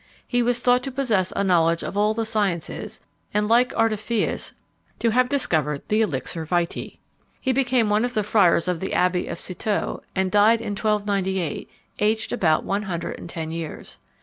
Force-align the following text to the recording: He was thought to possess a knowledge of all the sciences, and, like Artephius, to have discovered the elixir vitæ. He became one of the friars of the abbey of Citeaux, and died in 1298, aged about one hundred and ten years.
He 0.25 0.41
was 0.41 0.63
thought 0.63 0.81
to 0.85 0.91
possess 0.91 1.31
a 1.35 1.43
knowledge 1.43 1.83
of 1.83 1.95
all 1.95 2.15
the 2.15 2.25
sciences, 2.25 3.01
and, 3.35 3.47
like 3.47 3.71
Artephius, 3.77 4.53
to 4.97 5.11
have 5.11 5.29
discovered 5.29 5.83
the 5.89 6.01
elixir 6.01 6.43
vitæ. 6.43 6.97
He 7.39 7.51
became 7.53 7.87
one 7.87 8.03
of 8.03 8.15
the 8.15 8.23
friars 8.23 8.67
of 8.67 8.79
the 8.79 8.93
abbey 8.95 9.27
of 9.27 9.37
Citeaux, 9.37 10.01
and 10.15 10.31
died 10.31 10.59
in 10.59 10.71
1298, 10.71 11.69
aged 11.99 12.33
about 12.33 12.63
one 12.63 12.81
hundred 12.81 13.19
and 13.19 13.29
ten 13.29 13.51
years. 13.51 13.99